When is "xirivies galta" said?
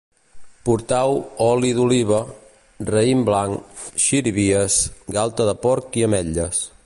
4.07-5.49